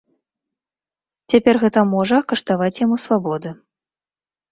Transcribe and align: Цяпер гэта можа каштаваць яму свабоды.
Цяпер 1.33 1.55
гэта 1.63 1.83
можа 1.93 2.17
каштаваць 2.33 2.71
яму 2.85 2.97
свабоды. 3.05 3.49